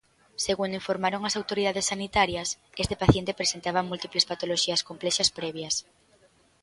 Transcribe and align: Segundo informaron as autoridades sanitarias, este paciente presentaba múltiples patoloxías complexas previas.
Segundo 0.47 0.79
informaron 0.81 1.21
as 1.23 1.37
autoridades 1.39 1.85
sanitarias, 1.91 2.49
este 2.83 2.95
paciente 3.01 3.37
presentaba 3.39 3.87
múltiples 3.89 4.27
patoloxías 4.31 4.85
complexas 4.89 5.29
previas. 5.37 5.75